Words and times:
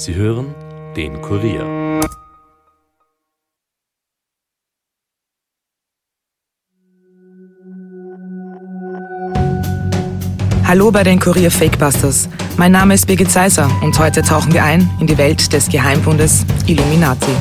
Sie 0.00 0.14
hören 0.14 0.54
den 0.96 1.20
Kurier. 1.20 2.00
Hallo 10.64 10.90
bei 10.90 11.02
den 11.02 11.20
Kurier 11.20 11.50
Fakebusters. 11.50 12.30
Mein 12.56 12.72
Name 12.72 12.94
ist 12.94 13.06
Birgit 13.06 13.30
Seiser 13.30 13.70
und 13.82 13.98
heute 13.98 14.22
tauchen 14.22 14.54
wir 14.54 14.64
ein 14.64 14.88
in 15.00 15.06
die 15.06 15.18
Welt 15.18 15.52
des 15.52 15.68
Geheimbundes 15.68 16.46
Illuminati. 16.66 17.32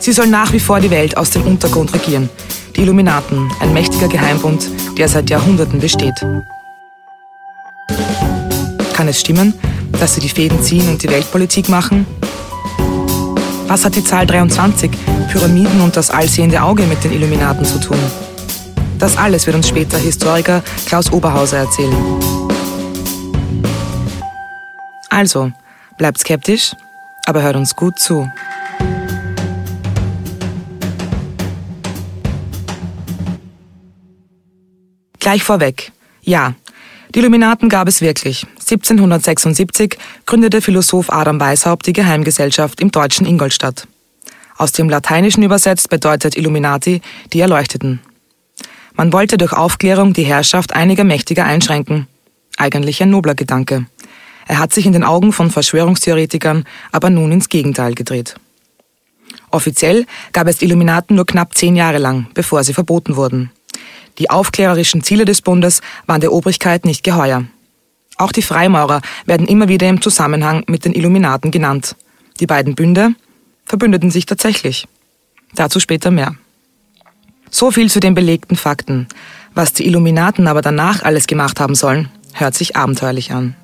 Sie 0.00 0.10
sollen 0.10 0.32
nach 0.32 0.52
wie 0.52 0.58
vor 0.58 0.80
die 0.80 0.90
Welt 0.90 1.16
aus 1.16 1.30
dem 1.30 1.42
Untergrund 1.42 1.94
regieren. 1.94 2.28
Die 2.74 2.80
Illuminaten, 2.80 3.48
ein 3.60 3.72
mächtiger 3.72 4.08
Geheimbund, 4.08 4.68
der 4.98 5.06
seit 5.06 5.30
Jahrhunderten 5.30 5.78
besteht. 5.78 6.16
Kann 9.08 9.14
es 9.14 9.20
stimmen, 9.20 9.54
dass 9.98 10.16
sie 10.16 10.20
die 10.20 10.28
Fäden 10.28 10.62
ziehen 10.62 10.86
und 10.86 11.02
die 11.02 11.08
Weltpolitik 11.08 11.70
machen? 11.70 12.06
Was 13.66 13.82
hat 13.86 13.96
die 13.96 14.04
Zahl 14.04 14.26
23, 14.26 14.90
Pyramiden 15.32 15.80
und 15.80 15.96
das 15.96 16.10
allsehende 16.10 16.60
Auge 16.60 16.82
mit 16.82 17.02
den 17.02 17.12
Illuminaten 17.12 17.64
zu 17.64 17.80
tun? 17.80 17.96
Das 18.98 19.16
alles 19.16 19.46
wird 19.46 19.56
uns 19.56 19.66
später 19.66 19.96
Historiker 19.96 20.62
Klaus 20.84 21.10
Oberhauser 21.10 21.56
erzählen. 21.56 21.96
Also, 25.08 25.50
bleibt 25.96 26.18
skeptisch, 26.18 26.76
aber 27.24 27.40
hört 27.40 27.56
uns 27.56 27.74
gut 27.74 27.98
zu. 27.98 28.30
Gleich 35.18 35.42
vorweg. 35.42 35.92
Ja, 36.20 36.52
die 37.14 37.20
Illuminaten 37.20 37.70
gab 37.70 37.88
es 37.88 38.02
wirklich. 38.02 38.46
1776 38.70 39.96
gründete 40.26 40.60
Philosoph 40.60 41.10
Adam 41.10 41.40
Weishaupt 41.40 41.86
die 41.86 41.94
Geheimgesellschaft 41.94 42.80
im 42.80 42.90
deutschen 42.90 43.26
Ingolstadt. 43.26 43.88
Aus 44.58 44.72
dem 44.72 44.90
Lateinischen 44.90 45.42
übersetzt 45.42 45.88
bedeutet 45.88 46.36
Illuminati 46.36 47.00
die 47.32 47.40
Erleuchteten. 47.40 48.00
Man 48.94 49.12
wollte 49.12 49.38
durch 49.38 49.52
Aufklärung 49.52 50.12
die 50.12 50.24
Herrschaft 50.24 50.74
einiger 50.74 51.04
Mächtiger 51.04 51.44
einschränken. 51.44 52.08
Eigentlich 52.58 53.02
ein 53.02 53.10
nobler 53.10 53.34
Gedanke. 53.34 53.86
Er 54.46 54.58
hat 54.58 54.72
sich 54.72 54.84
in 54.84 54.92
den 54.92 55.04
Augen 55.04 55.32
von 55.32 55.50
Verschwörungstheoretikern 55.50 56.64
aber 56.92 57.08
nun 57.08 57.32
ins 57.32 57.48
Gegenteil 57.48 57.94
gedreht. 57.94 58.34
Offiziell 59.50 60.04
gab 60.32 60.46
es 60.46 60.60
Illuminaten 60.60 61.16
nur 61.16 61.26
knapp 61.26 61.54
zehn 61.54 61.76
Jahre 61.76 61.98
lang, 61.98 62.26
bevor 62.34 62.64
sie 62.64 62.74
verboten 62.74 63.16
wurden. 63.16 63.50
Die 64.18 64.28
aufklärerischen 64.28 65.02
Ziele 65.02 65.24
des 65.24 65.40
Bundes 65.40 65.80
waren 66.06 66.20
der 66.20 66.32
Obrigkeit 66.32 66.84
nicht 66.84 67.04
geheuer. 67.04 67.44
Auch 68.18 68.32
die 68.32 68.42
Freimaurer 68.42 69.00
werden 69.26 69.46
immer 69.46 69.68
wieder 69.68 69.88
im 69.88 70.02
Zusammenhang 70.02 70.64
mit 70.66 70.84
den 70.84 70.92
Illuminaten 70.92 71.52
genannt. 71.52 71.96
Die 72.40 72.46
beiden 72.46 72.74
Bünde 72.74 73.14
verbündeten 73.64 74.10
sich 74.10 74.26
tatsächlich. 74.26 74.86
Dazu 75.54 75.78
später 75.80 76.10
mehr. 76.10 76.34
So 77.50 77.70
viel 77.70 77.90
zu 77.90 78.00
den 78.00 78.14
belegten 78.14 78.56
Fakten. 78.56 79.06
Was 79.54 79.72
die 79.72 79.86
Illuminaten 79.86 80.48
aber 80.48 80.62
danach 80.62 81.02
alles 81.02 81.26
gemacht 81.26 81.60
haben 81.60 81.74
sollen, 81.74 82.08
hört 82.34 82.54
sich 82.54 82.76
abenteuerlich 82.76 83.32
an. 83.32 83.54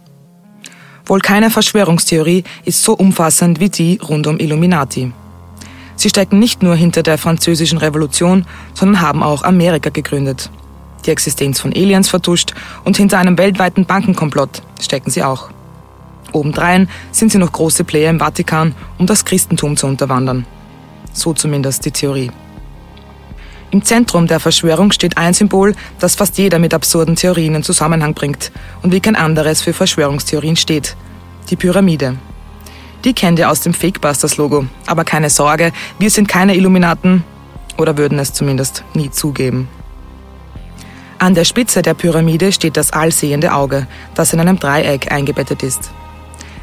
Wohl 1.04 1.20
keine 1.20 1.50
Verschwörungstheorie 1.50 2.44
ist 2.64 2.82
so 2.82 2.94
umfassend 2.94 3.60
wie 3.60 3.68
die 3.68 3.98
rund 3.98 4.26
um 4.26 4.38
Illuminati. 4.38 5.12
Sie 5.96 6.08
stecken 6.08 6.38
nicht 6.38 6.62
nur 6.62 6.76
hinter 6.76 7.02
der 7.02 7.18
französischen 7.18 7.78
Revolution, 7.78 8.46
sondern 8.72 9.00
haben 9.00 9.22
auch 9.22 9.42
Amerika 9.42 9.90
gegründet. 9.90 10.50
Die 11.06 11.10
Existenz 11.10 11.60
von 11.60 11.72
Aliens 11.72 12.08
vertuscht 12.08 12.54
und 12.84 12.96
hinter 12.96 13.18
einem 13.18 13.36
weltweiten 13.38 13.84
Bankenkomplott 13.84 14.62
stecken 14.80 15.10
sie 15.10 15.22
auch. 15.22 15.50
Obendrein 16.32 16.88
sind 17.12 17.30
sie 17.30 17.38
noch 17.38 17.52
große 17.52 17.84
Player 17.84 18.10
im 18.10 18.18
Vatikan, 18.18 18.74
um 18.98 19.06
das 19.06 19.24
Christentum 19.24 19.76
zu 19.76 19.86
unterwandern. 19.86 20.46
So 21.12 21.32
zumindest 21.32 21.84
die 21.84 21.92
Theorie. 21.92 22.30
Im 23.70 23.82
Zentrum 23.82 24.26
der 24.26 24.40
Verschwörung 24.40 24.92
steht 24.92 25.16
ein 25.16 25.34
Symbol, 25.34 25.74
das 25.98 26.14
fast 26.14 26.38
jeder 26.38 26.58
mit 26.58 26.74
absurden 26.74 27.16
Theorien 27.16 27.56
in 27.56 27.62
Zusammenhang 27.62 28.14
bringt 28.14 28.52
und 28.82 28.92
wie 28.92 29.00
kein 29.00 29.16
anderes 29.16 29.62
für 29.62 29.72
Verschwörungstheorien 29.72 30.56
steht. 30.56 30.96
Die 31.50 31.56
Pyramide. 31.56 32.16
Die 33.04 33.12
kennt 33.12 33.38
ihr 33.38 33.50
aus 33.50 33.60
dem 33.60 33.74
Fakebusters-Logo. 33.74 34.66
Aber 34.86 35.04
keine 35.04 35.28
Sorge, 35.28 35.72
wir 35.98 36.10
sind 36.10 36.28
keine 36.28 36.56
Illuminaten 36.56 37.24
oder 37.76 37.98
würden 37.98 38.18
es 38.18 38.32
zumindest 38.32 38.84
nie 38.94 39.10
zugeben. 39.10 39.68
An 41.24 41.32
der 41.32 41.46
Spitze 41.46 41.80
der 41.80 41.94
Pyramide 41.94 42.52
steht 42.52 42.76
das 42.76 42.92
allsehende 42.92 43.54
Auge, 43.54 43.86
das 44.14 44.34
in 44.34 44.40
einem 44.40 44.58
Dreieck 44.58 45.10
eingebettet 45.10 45.62
ist. 45.62 45.90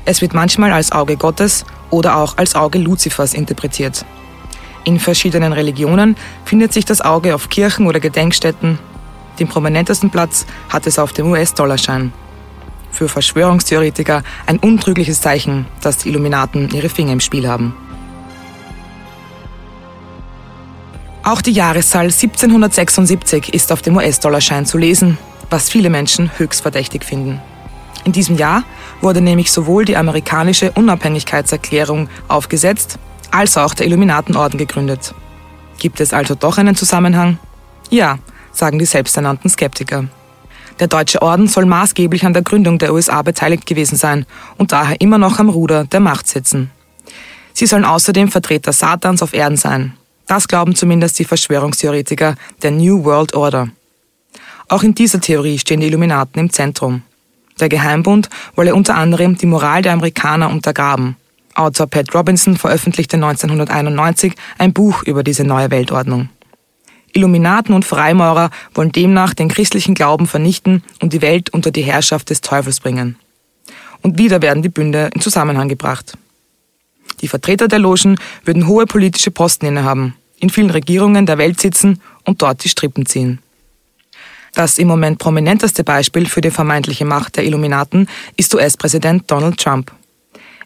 Es 0.05 0.21
wird 0.21 0.35
manchmal 0.35 0.71
als 0.71 0.91
Auge 0.91 1.17
Gottes 1.17 1.65
oder 1.89 2.15
auch 2.17 2.37
als 2.37 2.53
Auge 2.53 2.77
Luzifers 2.77 3.33
interpretiert. 3.33 4.05
In 4.83 4.99
verschiedenen 4.99 5.51
Religionen 5.51 6.15
findet 6.45 6.73
sich 6.73 6.85
das 6.85 7.01
Auge 7.01 7.33
auf 7.33 7.49
Kirchen 7.49 7.87
oder 7.87 7.99
Gedenkstätten. 7.99 8.77
Den 9.39 9.47
prominentesten 9.47 10.11
Platz 10.11 10.45
hat 10.69 10.85
es 10.85 10.99
auf 10.99 11.11
dem 11.11 11.31
US-Dollarschein. 11.31 12.13
Für 12.91 13.09
Verschwörungstheoretiker 13.09 14.21
ein 14.45 14.59
untrügliches 14.59 15.21
Zeichen, 15.21 15.65
dass 15.81 15.97
die 15.97 16.09
Illuminaten 16.09 16.69
ihre 16.69 16.89
Finger 16.89 17.13
im 17.13 17.19
Spiel 17.19 17.47
haben. 17.47 17.75
Auch 21.23 21.41
die 21.41 21.51
Jahreszahl 21.51 22.05
1776 22.05 23.53
ist 23.53 23.71
auf 23.71 23.83
dem 23.83 23.95
US-Dollarschein 23.95 24.65
zu 24.65 24.79
lesen, 24.79 25.19
was 25.51 25.69
viele 25.69 25.91
Menschen 25.91 26.31
höchst 26.37 26.61
verdächtig 26.61 27.05
finden. 27.05 27.39
In 28.05 28.11
diesem 28.11 28.37
Jahr 28.37 28.63
wurde 29.01 29.21
nämlich 29.21 29.51
sowohl 29.51 29.85
die 29.85 29.95
amerikanische 29.95 30.71
Unabhängigkeitserklärung 30.71 32.09
aufgesetzt, 32.27 32.97
als 33.29 33.55
auch 33.55 33.75
der 33.75 33.85
Illuminatenorden 33.85 34.57
gegründet. 34.57 35.13
Gibt 35.77 35.99
es 35.99 36.11
also 36.11 36.33
doch 36.33 36.57
einen 36.57 36.75
Zusammenhang? 36.75 37.37
Ja, 37.91 38.17
sagen 38.51 38.79
die 38.79 38.85
selbsternannten 38.85 39.49
Skeptiker. 39.49 40.05
Der 40.79 40.87
Deutsche 40.87 41.21
Orden 41.21 41.47
soll 41.47 41.67
maßgeblich 41.67 42.25
an 42.25 42.33
der 42.33 42.41
Gründung 42.41 42.79
der 42.79 42.93
USA 42.93 43.21
beteiligt 43.21 43.67
gewesen 43.67 43.95
sein 43.95 44.25
und 44.57 44.71
daher 44.71 44.99
immer 44.99 45.19
noch 45.19 45.37
am 45.37 45.49
Ruder 45.49 45.83
der 45.83 45.99
Macht 45.99 46.27
sitzen. 46.27 46.71
Sie 47.53 47.67
sollen 47.67 47.85
außerdem 47.85 48.29
Vertreter 48.29 48.73
Satans 48.73 49.21
auf 49.21 49.33
Erden 49.33 49.57
sein. 49.57 49.93
Das 50.31 50.47
glauben 50.47 50.75
zumindest 50.75 51.19
die 51.19 51.25
Verschwörungstheoretiker 51.25 52.35
der 52.61 52.71
New 52.71 53.03
World 53.03 53.33
Order. 53.33 53.67
Auch 54.69 54.81
in 54.81 54.95
dieser 54.95 55.19
Theorie 55.19 55.59
stehen 55.59 55.81
die 55.81 55.87
Illuminaten 55.87 56.39
im 56.39 56.53
Zentrum. 56.53 57.01
Der 57.59 57.67
Geheimbund 57.67 58.29
wolle 58.55 58.73
unter 58.73 58.95
anderem 58.95 59.37
die 59.37 59.45
Moral 59.45 59.81
der 59.81 59.91
Amerikaner 59.91 60.49
untergraben 60.49 61.17
Autor 61.53 61.87
Pat 61.87 62.15
Robinson 62.15 62.55
veröffentlichte 62.55 63.17
1991 63.17 64.35
ein 64.57 64.71
Buch 64.71 65.03
über 65.03 65.21
diese 65.21 65.43
neue 65.43 65.69
Weltordnung. 65.69 66.29
Illuminaten 67.11 67.75
und 67.75 67.83
Freimaurer 67.83 68.51
wollen 68.73 68.93
demnach 68.93 69.33
den 69.33 69.49
christlichen 69.49 69.95
Glauben 69.95 70.27
vernichten 70.27 70.81
und 71.01 71.11
die 71.11 71.21
Welt 71.21 71.49
unter 71.49 71.71
die 71.71 71.81
Herrschaft 71.81 72.29
des 72.29 72.39
Teufels 72.39 72.79
bringen. 72.79 73.17
Und 74.01 74.17
wieder 74.17 74.41
werden 74.41 74.63
die 74.63 74.69
Bünde 74.69 75.09
in 75.13 75.19
Zusammenhang 75.19 75.67
gebracht. 75.67 76.17
Die 77.19 77.27
Vertreter 77.27 77.67
der 77.67 77.79
Logen 77.79 78.17
würden 78.45 78.65
hohe 78.65 78.85
politische 78.85 79.31
Posten 79.31 79.65
innehaben, 79.65 80.15
in 80.41 80.49
vielen 80.49 80.71
Regierungen 80.71 81.25
der 81.25 81.37
Welt 81.37 81.61
sitzen 81.61 82.01
und 82.25 82.41
dort 82.41 82.63
die 82.63 82.69
Strippen 82.69 83.05
ziehen. 83.05 83.39
Das 84.53 84.77
im 84.77 84.87
Moment 84.87 85.17
prominenteste 85.19 85.83
Beispiel 85.85 86.25
für 86.25 86.41
die 86.41 86.51
vermeintliche 86.51 87.05
Macht 87.05 87.37
der 87.37 87.45
Illuminaten 87.45 88.09
ist 88.35 88.53
US-Präsident 88.53 89.31
Donald 89.31 89.57
Trump. 89.57 89.93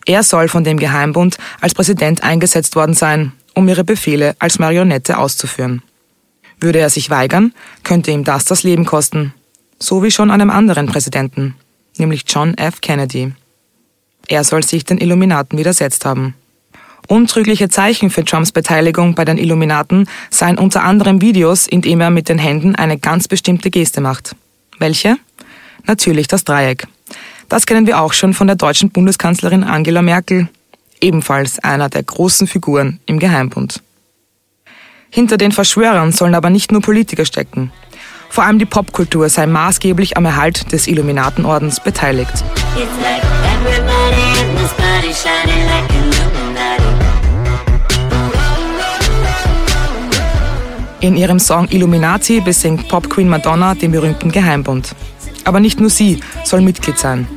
Er 0.05 0.23
soll 0.23 0.47
von 0.47 0.63
dem 0.63 0.77
Geheimbund 0.77 1.37
als 1.61 1.73
Präsident 1.73 2.23
eingesetzt 2.23 2.75
worden 2.75 2.95
sein, 2.95 3.33
um 3.53 3.67
ihre 3.67 3.83
Befehle 3.83 4.35
als 4.39 4.59
Marionette 4.59 5.17
auszuführen. 5.17 5.83
Würde 6.59 6.79
er 6.79 6.89
sich 6.89 7.09
weigern, 7.09 7.53
könnte 7.83 8.11
ihm 8.11 8.23
das 8.23 8.45
das 8.45 8.63
Leben 8.63 8.85
kosten. 8.85 9.33
So 9.77 10.03
wie 10.03 10.11
schon 10.11 10.31
einem 10.31 10.49
anderen 10.49 10.87
Präsidenten, 10.87 11.55
nämlich 11.97 12.23
John 12.27 12.57
F. 12.57 12.81
Kennedy. 12.81 13.33
Er 14.27 14.43
soll 14.43 14.63
sich 14.63 14.85
den 14.85 14.97
Illuminaten 14.97 15.59
widersetzt 15.59 16.05
haben. 16.05 16.33
Untrügliche 17.07 17.69
Zeichen 17.69 18.09
für 18.09 18.25
Trumps 18.25 18.51
Beteiligung 18.51 19.15
bei 19.15 19.25
den 19.25 19.37
Illuminaten 19.37 20.09
seien 20.29 20.57
unter 20.57 20.83
anderem 20.83 21.21
Videos, 21.21 21.67
in 21.67 21.81
denen 21.81 22.01
er 22.01 22.09
mit 22.09 22.29
den 22.29 22.39
Händen 22.39 22.75
eine 22.75 22.97
ganz 22.97 23.27
bestimmte 23.27 23.69
Geste 23.69 24.01
macht. 24.01 24.35
Welche? 24.79 25.17
Natürlich 25.85 26.27
das 26.27 26.43
Dreieck. 26.43 26.87
Das 27.47 27.65
kennen 27.67 27.85
wir 27.85 28.01
auch 28.01 28.13
schon 28.13 28.33
von 28.33 28.47
der 28.47 28.55
deutschen 28.55 28.89
Bundeskanzlerin 28.89 29.63
Angela 29.63 30.01
Merkel, 30.01 30.49
ebenfalls 30.99 31.59
einer 31.59 31.89
der 31.89 32.01
großen 32.01 32.47
Figuren 32.47 32.99
im 33.05 33.19
Geheimbund. 33.19 33.81
Hinter 35.11 35.37
den 35.37 35.51
Verschwörern 35.51 36.11
sollen 36.11 36.35
aber 36.35 36.49
nicht 36.49 36.71
nur 36.71 36.81
Politiker 36.81 37.25
stecken. 37.25 37.71
Vor 38.29 38.43
allem 38.43 38.59
die 38.59 38.65
Popkultur 38.65 39.29
sei 39.29 39.45
maßgeblich 39.45 40.17
am 40.17 40.25
Erhalt 40.25 40.71
des 40.73 40.87
Illuminatenordens 40.87 41.79
beteiligt. 41.79 42.43
In 51.05 51.17
ihrem 51.17 51.37
Song 51.37 51.67
Illuminati 51.69 52.41
besingt 52.41 52.87
Pop 52.87 53.11
Queen 53.11 53.29
Madonna 53.29 53.75
den 53.75 53.91
berühmten 53.91 54.31
Geheimbund. 54.31 54.95
Aber 55.43 55.59
nicht 55.59 55.79
nur 55.79 55.91
sie 55.91 56.19
soll 56.43 56.61
Mitglied 56.61 56.97
sein. 56.97 57.27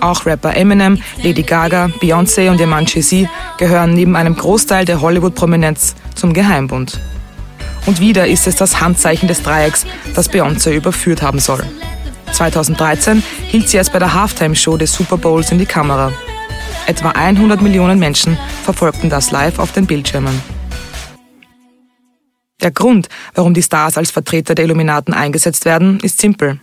Auch 0.00 0.24
Rapper 0.24 0.56
Eminem, 0.56 1.02
Lady 1.22 1.42
Gaga, 1.42 1.90
Beyoncé 2.00 2.50
und 2.50 2.58
ihr 2.58 2.66
Mann 2.66 2.86
Jay-Z 2.86 3.28
gehören 3.58 3.92
neben 3.92 4.16
einem 4.16 4.34
Großteil 4.34 4.86
der 4.86 5.02
Hollywood-Prominenz 5.02 5.96
zum 6.14 6.32
Geheimbund. 6.32 6.98
Und 7.84 8.00
wieder 8.00 8.26
ist 8.26 8.46
es 8.46 8.56
das 8.56 8.80
Handzeichen 8.80 9.28
des 9.28 9.42
Dreiecks, 9.42 9.84
das 10.14 10.30
Beyoncé 10.30 10.72
überführt 10.72 11.20
haben 11.20 11.40
soll. 11.40 11.62
2013 12.32 13.22
hielt 13.48 13.68
sie 13.68 13.76
es 13.76 13.90
bei 13.90 13.98
der 13.98 14.14
Halftime-Show 14.14 14.78
des 14.78 14.94
Super 14.94 15.18
Bowls 15.18 15.52
in 15.52 15.58
die 15.58 15.66
Kamera. 15.66 16.10
Etwa 16.86 17.10
100 17.10 17.60
Millionen 17.60 17.98
Menschen 17.98 18.38
verfolgten 18.64 19.10
das 19.10 19.30
live 19.30 19.58
auf 19.58 19.72
den 19.72 19.84
Bildschirmen. 19.84 20.59
Der 22.62 22.70
Grund, 22.70 23.08
warum 23.34 23.54
die 23.54 23.62
Stars 23.62 23.96
als 23.96 24.10
Vertreter 24.10 24.54
der 24.54 24.66
Illuminaten 24.66 25.14
eingesetzt 25.14 25.64
werden, 25.64 25.98
ist 26.00 26.20
simpel. 26.20 26.60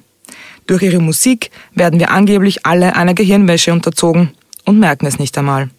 Durch 0.68 0.82
ihre 0.82 1.00
Musik 1.00 1.50
werden 1.74 2.00
wir 2.00 2.12
angeblich 2.12 2.66
alle 2.66 2.96
einer 2.96 3.14
Gehirnwäsche 3.14 3.72
unterzogen 3.72 4.32
und 4.66 4.80
merken 4.80 5.06
es 5.06 5.18
nicht 5.18 5.38
einmal. 5.38 5.70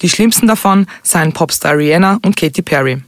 Die 0.00 0.08
schlimmsten 0.08 0.46
davon 0.46 0.86
seien 1.02 1.32
Popstar 1.32 1.76
Rihanna 1.76 2.20
und 2.24 2.36
Katy 2.36 2.62
Perry. 2.62 3.02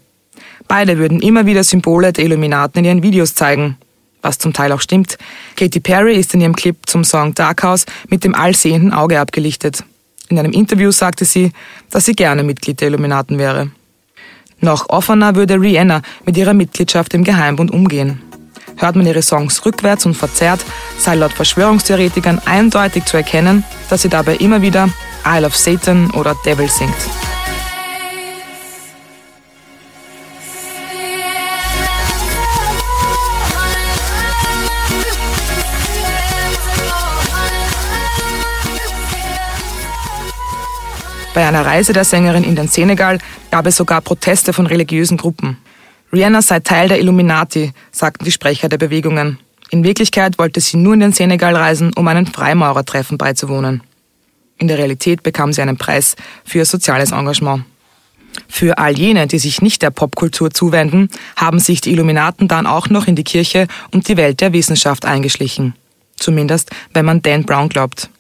Beide 0.67 0.99
würden 0.99 1.21
immer 1.21 1.47
wieder 1.47 1.63
Symbole 1.65 2.13
der 2.13 2.25
Illuminaten 2.25 2.81
in 2.81 2.85
ihren 2.85 3.03
Videos 3.03 3.35
zeigen, 3.35 3.77
was 4.23 4.39
zum 4.39 4.53
Teil 4.53 4.73
auch 4.73 4.81
stimmt. 4.81 5.17
Katy 5.57 5.81
Perry 5.81 6.17
ist 6.17 6.35
in 6.35 6.41
ihrem 6.41 6.57
Clip 6.57 6.77
zum 6.87 7.05
Song 7.05 7.35
Dark 7.35 7.63
House 7.63 7.87
mit 8.09 8.25
dem 8.25 8.35
allsehenden 8.35 8.93
Auge 8.93 9.21
abgelichtet. 9.21 9.85
In 10.29 10.39
einem 10.39 10.53
Interview 10.53 10.91
sagte 10.91 11.25
sie, 11.25 11.53
dass 11.91 12.05
sie 12.05 12.15
gerne 12.15 12.43
Mitglied 12.43 12.81
der 12.81 12.89
Illuminaten 12.89 13.39
wäre. 13.39 13.71
Noch 14.61 14.89
offener 14.89 15.35
würde 15.35 15.61
Rihanna 15.61 16.03
mit 16.25 16.37
ihrer 16.37 16.55
Mitgliedschaft 16.55 17.15
im 17.15 17.25
Geheimbund 17.25 17.71
umgehen. 17.73 18.23
Hört 18.77 18.97
man 18.97 19.07
ihre 19.07 19.23
Songs 19.23 19.65
rückwärts 19.65 20.07
und 20.07 20.15
verzerrt, 20.15 20.65
sei 20.99 21.15
laut 21.15 21.33
Verschwörungstheoretikern 21.33 22.41
eindeutig 22.45 23.05
zu 23.05 23.17
erkennen, 23.17 23.65
dass 23.91 24.03
sie 24.03 24.09
dabei 24.09 24.37
immer 24.37 24.63
wieder 24.63 24.89
Isle 25.27 25.47
of 25.47 25.57
Satan 25.57 26.11
oder 26.13 26.35
Devil 26.47 26.69
singt. 26.69 26.97
Bei 41.33 41.47
einer 41.47 41.65
Reise 41.65 41.93
der 41.93 42.05
Sängerin 42.05 42.43
in 42.43 42.57
den 42.57 42.67
Senegal 42.67 43.19
gab 43.53 43.67
es 43.67 43.77
sogar 43.77 44.01
Proteste 44.01 44.53
von 44.53 44.67
religiösen 44.67 45.17
Gruppen. 45.17 45.59
Rihanna 46.13 46.43
sei 46.43 46.59
Teil 46.59 46.89
der 46.89 46.99
Illuminati, 46.99 47.73
sagten 47.93 48.25
die 48.25 48.33
Sprecher 48.33 48.69
der 48.69 48.79
Bewegungen. 48.79 49.39
In 49.71 49.85
Wirklichkeit 49.85 50.39
wollte 50.39 50.61
sie 50.61 50.77
nur 50.77 50.95
in 50.95 51.01
den 51.01 51.13
Senegal 51.13 51.55
reisen, 51.55 51.93
um 51.95 52.09
einem 52.09 52.27
Freimaurertreffen 52.27 53.17
beizuwohnen. 53.17 53.83
In 54.59 54.67
der 54.67 54.79
Realität 54.79 55.23
bekam 55.23 55.53
sie 55.53 55.63
einen 55.63 55.79
Preis 55.79 56.17
für 56.45 56.59
ihr 56.59 56.67
soziales 56.67 57.13
Engagement. 57.13 57.65
Für 58.49 58.79
all 58.79 58.99
jene, 58.99 59.29
die 59.29 59.39
sich 59.39 59.63
nicht 59.63 59.83
der 59.83 59.91
Popkultur 59.91 60.51
zuwenden, 60.51 61.11
haben 61.37 61.61
sich 61.61 61.81
die 61.81 61.93
Illuminaten 61.93 62.49
dann 62.49 62.67
auch 62.67 62.89
noch 62.89 63.07
in 63.07 63.15
die 63.15 63.25
Kirche 63.25 63.69
und 63.93 64.09
die 64.09 64.17
Welt 64.17 64.41
der 64.41 64.53
Wissenschaft 64.53 65.05
eingeschlichen. 65.05 65.75
Zumindest, 66.17 66.71
wenn 66.93 67.05
man 67.05 67.23
Dan 67.23 67.45
Brown 67.45 67.69
glaubt. 67.69 68.11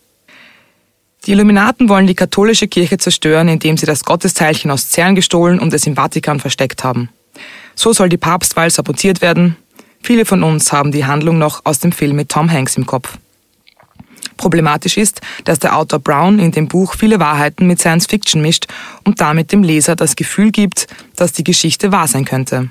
Die 1.27 1.33
Illuminaten 1.33 1.89
wollen 1.91 2.07
die 2.07 2.15
katholische 2.15 2.67
Kirche 2.67 2.97
zerstören, 2.97 3.49
indem 3.49 3.77
sie 3.77 3.85
das 3.85 4.05
Gottesteilchen 4.05 4.71
aus 4.71 4.91
CERN 4.91 5.15
gestohlen 5.15 5.59
und 5.59 5.73
es 5.75 5.87
im 5.87 5.95
Vatikan 5.95 6.41
versteckt 6.41 6.83
haben. 6.83 7.11
So 7.75 7.93
soll 7.93 8.09
die 8.09 8.17
Papstwahl 8.17 8.71
sabotiert 8.71 9.21
werden. 9.21 9.57
Viele 10.03 10.25
von 10.25 10.43
uns 10.43 10.73
haben 10.73 10.93
die 10.93 11.05
Handlung 11.05 11.37
noch 11.37 11.61
aus 11.65 11.79
dem 11.79 11.93
Film 11.93 12.17
mit 12.17 12.31
Tom 12.31 12.51
Hanks 12.51 12.77
im 12.77 12.87
Kopf. 12.87 13.19
Problematisch 14.39 14.97
ist, 14.97 15.21
dass 15.45 15.59
der 15.59 15.77
Autor 15.77 15.99
Brown 15.99 16.39
in 16.39 16.53
dem 16.53 16.67
Buch 16.67 16.95
viele 16.97 17.21
Wahrheiten 17.21 17.67
mit 17.67 17.79
Science 17.79 18.07
Fiction 18.07 18.41
mischt 18.41 18.67
und 19.05 19.21
damit 19.21 19.53
dem 19.53 19.63
Leser 19.63 19.97
das 19.97 20.17
Gefühl 20.17 20.51
gibt, 20.51 20.87
dass 21.17 21.33
die 21.33 21.45
Geschichte 21.45 21.93
wahr 21.93 22.09
sein 22.09 22.25
könnte. 22.25 22.71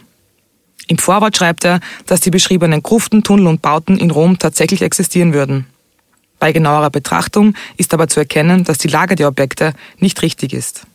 Im 0.88 0.98
Vorwort 0.98 1.38
schreibt 1.38 1.66
er, 1.66 1.82
dass 2.08 2.22
die 2.22 2.32
beschriebenen 2.32 2.82
Gruften, 2.82 3.24
Tunnel 3.24 3.46
und 3.46 3.62
Bauten 3.62 3.98
in 3.98 4.10
Rom 4.10 4.40
tatsächlich 4.40 4.82
existieren 4.82 5.36
würden. 5.36 5.68
Bei 6.40 6.54
genauerer 6.54 6.90
Betrachtung 6.90 7.54
ist 7.78 7.94
aber 7.94 8.08
zu 8.08 8.20
erkennen, 8.20 8.64
dass 8.64 8.78
die 8.78 8.88
Lage 8.88 9.16
der 9.16 9.28
Objekte 9.28 9.74
nicht 9.98 10.22
richtig 10.22 10.54
ist. 10.54 10.88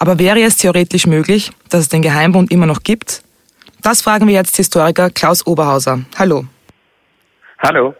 Aber 0.00 0.18
wäre 0.18 0.40
es 0.42 0.56
theoretisch 0.56 1.06
möglich, 1.06 1.50
dass 1.70 1.80
es 1.82 1.88
den 1.88 2.02
Geheimbund 2.02 2.50
immer 2.50 2.66
noch 2.66 2.82
gibt? 2.82 3.22
Das 3.82 4.02
fragen 4.02 4.26
wir 4.26 4.34
jetzt 4.34 4.56
Historiker 4.56 5.10
Klaus 5.10 5.46
Oberhauser. 5.46 6.00
Hallo. 6.18 6.44
Hallo. 7.58 7.94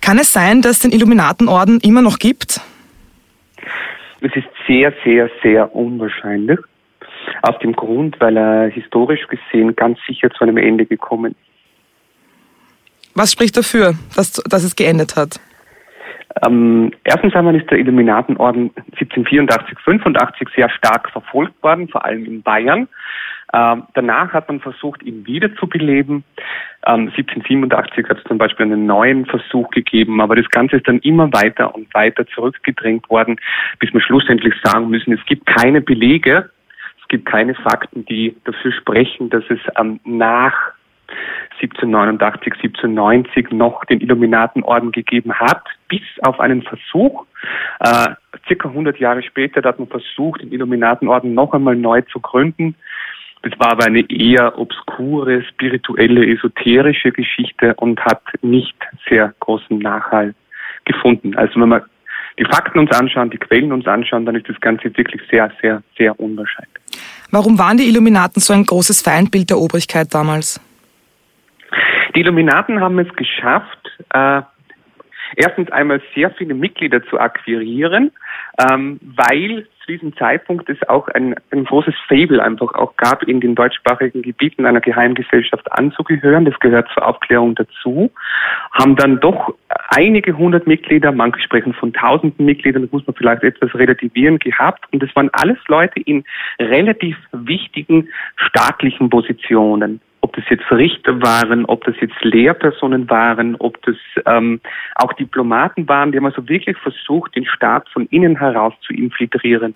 Kann 0.00 0.18
es 0.18 0.32
sein, 0.32 0.62
dass 0.62 0.72
es 0.72 0.78
den 0.80 0.92
Illuminatenorden 0.92 1.80
immer 1.80 2.02
noch 2.02 2.18
gibt? 2.18 2.60
Es 4.20 4.34
ist 4.34 4.48
sehr, 4.66 4.92
sehr, 5.04 5.30
sehr 5.42 5.74
unwahrscheinlich. 5.74 6.58
Aus 7.42 7.58
dem 7.60 7.72
Grund, 7.72 8.20
weil 8.20 8.36
er 8.36 8.68
historisch 8.68 9.26
gesehen 9.26 9.74
ganz 9.74 9.98
sicher 10.06 10.30
zu 10.30 10.44
einem 10.44 10.56
Ende 10.56 10.86
gekommen 10.86 11.32
ist. 11.32 11.55
Was 13.16 13.32
spricht 13.32 13.56
dafür, 13.56 13.94
dass, 14.14 14.32
dass 14.32 14.62
es 14.62 14.76
geendet 14.76 15.16
hat? 15.16 15.40
Ähm, 16.44 16.92
erstens 17.02 17.34
einmal 17.34 17.56
ist 17.56 17.70
der 17.70 17.78
Illuminatenorden 17.78 18.70
1784, 18.92 19.78
85 19.82 20.48
sehr 20.54 20.68
stark 20.68 21.10
verfolgt 21.10 21.62
worden, 21.62 21.88
vor 21.88 22.04
allem 22.04 22.26
in 22.26 22.42
Bayern. 22.42 22.88
Ähm, 23.54 23.84
danach 23.94 24.34
hat 24.34 24.48
man 24.48 24.60
versucht, 24.60 25.02
ihn 25.02 25.26
wiederzubeleben. 25.26 26.24
Ähm, 26.86 27.08
1787 27.16 28.06
hat 28.06 28.18
es 28.18 28.24
zum 28.24 28.36
Beispiel 28.36 28.66
einen 28.66 28.84
neuen 28.84 29.24
Versuch 29.24 29.70
gegeben, 29.70 30.20
aber 30.20 30.36
das 30.36 30.50
Ganze 30.50 30.76
ist 30.76 30.86
dann 30.86 30.98
immer 30.98 31.32
weiter 31.32 31.74
und 31.74 31.92
weiter 31.94 32.26
zurückgedrängt 32.26 33.08
worden, 33.08 33.36
bis 33.78 33.94
wir 33.94 34.02
schlussendlich 34.02 34.54
sagen 34.62 34.90
müssen, 34.90 35.14
es 35.14 35.24
gibt 35.24 35.46
keine 35.46 35.80
Belege, 35.80 36.50
es 37.00 37.08
gibt 37.08 37.24
keine 37.24 37.54
Fakten, 37.54 38.04
die 38.04 38.36
dafür 38.44 38.72
sprechen, 38.72 39.30
dass 39.30 39.44
es 39.48 39.60
ähm, 39.78 40.00
nach 40.04 40.75
1789, 41.60 42.52
1790 42.54 43.50
noch 43.52 43.84
den 43.84 44.00
Illuminatenorden 44.00 44.92
gegeben 44.92 45.32
hat, 45.34 45.62
bis 45.88 46.02
auf 46.22 46.40
einen 46.40 46.62
Versuch. 46.62 47.24
Äh, 47.80 48.14
circa 48.46 48.68
100 48.68 48.98
Jahre 48.98 49.22
später 49.22 49.62
hat 49.62 49.78
man 49.78 49.88
versucht, 49.88 50.42
den 50.42 50.52
Illuminatenorden 50.52 51.34
noch 51.34 51.52
einmal 51.52 51.76
neu 51.76 52.02
zu 52.02 52.20
gründen. 52.20 52.74
Das 53.42 53.58
war 53.58 53.72
aber 53.72 53.84
eine 53.84 54.08
eher 54.10 54.58
obskure, 54.58 55.44
spirituelle, 55.44 56.26
esoterische 56.26 57.12
Geschichte 57.12 57.74
und 57.74 58.00
hat 58.04 58.22
nicht 58.42 58.76
sehr 59.08 59.34
großen 59.40 59.78
Nachhall 59.78 60.34
gefunden. 60.84 61.36
Also 61.36 61.60
wenn 61.60 61.68
wir 61.68 61.86
die 62.38 62.44
Fakten 62.44 62.78
uns 62.78 62.90
anschauen, 62.90 63.30
die 63.30 63.38
Quellen 63.38 63.72
uns 63.72 63.86
anschauen, 63.86 64.26
dann 64.26 64.34
ist 64.36 64.48
das 64.48 64.60
Ganze 64.60 64.84
wirklich 64.96 65.22
sehr, 65.30 65.50
sehr, 65.62 65.82
sehr 65.96 66.18
unwahrscheinlich. 66.18 66.74
Warum 67.30 67.58
waren 67.58 67.76
die 67.76 67.88
Illuminaten 67.88 68.40
so 68.40 68.52
ein 68.52 68.64
großes 68.64 69.02
Feindbild 69.02 69.50
der 69.50 69.58
Obrigkeit 69.58 70.12
damals? 70.12 70.60
Die 72.16 72.22
Illuminaten 72.22 72.80
haben 72.80 72.98
es 72.98 73.14
geschafft, 73.14 73.90
äh, 74.14 74.40
erstens 75.36 75.70
einmal 75.70 76.00
sehr 76.14 76.30
viele 76.30 76.54
Mitglieder 76.54 77.04
zu 77.04 77.20
akquirieren, 77.20 78.10
ähm, 78.58 78.98
weil 79.02 79.66
zu 79.80 79.92
diesem 79.92 80.16
Zeitpunkt 80.16 80.70
es 80.70 80.78
auch 80.88 81.08
ein, 81.08 81.34
ein 81.50 81.64
großes 81.66 81.94
Fable 82.08 82.42
einfach 82.42 82.74
auch 82.74 82.96
gab, 82.96 83.22
in 83.24 83.40
den 83.40 83.54
deutschsprachigen 83.54 84.22
Gebieten 84.22 84.64
einer 84.64 84.80
Geheimgesellschaft 84.80 85.70
anzugehören. 85.72 86.46
Das 86.46 86.58
gehört 86.58 86.88
zur 86.94 87.06
Aufklärung 87.06 87.54
dazu. 87.54 88.10
Haben 88.72 88.96
dann 88.96 89.20
doch 89.20 89.54
einige 89.90 90.38
hundert 90.38 90.66
Mitglieder, 90.66 91.12
manche 91.12 91.42
sprechen 91.42 91.74
von 91.74 91.92
tausenden 91.92 92.46
Mitgliedern, 92.46 92.82
das 92.82 92.92
muss 92.92 93.06
man 93.06 93.14
vielleicht 93.14 93.42
etwas 93.42 93.74
relativieren, 93.74 94.38
gehabt. 94.38 94.90
Und 94.90 95.02
es 95.02 95.14
waren 95.14 95.28
alles 95.34 95.58
Leute 95.68 96.00
in 96.00 96.24
relativ 96.58 97.18
wichtigen 97.32 98.08
staatlichen 98.36 99.10
Positionen 99.10 100.00
ob 100.20 100.34
das 100.34 100.44
jetzt 100.50 100.70
Richter 100.70 101.20
waren, 101.22 101.64
ob 101.66 101.84
das 101.84 101.94
jetzt 102.00 102.22
Lehrpersonen 102.22 103.08
waren, 103.08 103.56
ob 103.56 103.80
das 103.82 103.96
ähm, 104.26 104.60
auch 104.96 105.12
Diplomaten 105.12 105.88
waren, 105.88 106.12
die 106.12 106.18
haben 106.18 106.26
also 106.26 106.48
wirklich 106.48 106.76
versucht, 106.78 107.36
den 107.36 107.46
Staat 107.46 107.88
von 107.90 108.06
innen 108.06 108.38
heraus 108.38 108.74
zu 108.84 108.92
infiltrieren. 108.92 109.74